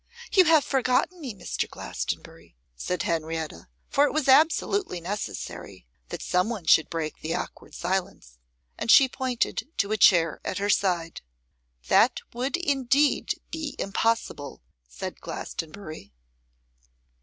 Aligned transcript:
'You 0.31 0.45
have 0.45 0.63
forgotten 0.65 1.21
me, 1.21 1.35
Mr. 1.35 1.69
Glastonbury,' 1.69 2.55
said 2.75 3.03
Henrietta; 3.03 3.67
for 3.87 4.05
it 4.05 4.11
was 4.13 4.27
absolutely 4.27 4.99
necessary 4.99 5.85
that 6.09 6.23
some 6.23 6.49
one 6.49 6.65
should 6.65 6.89
break 6.89 7.21
the 7.21 7.35
awkward 7.35 7.75
silence, 7.75 8.39
and 8.79 8.89
she 8.89 9.07
pointed 9.07 9.67
to 9.77 9.91
a 9.91 9.97
chair 9.97 10.41
at 10.43 10.57
her 10.57 10.71
side. 10.71 11.21
'That 11.87 12.19
would 12.33 12.57
indeed 12.57 13.35
be 13.51 13.75
impossible,' 13.77 14.63
said 14.89 15.21
Glastonbury. 15.21 16.11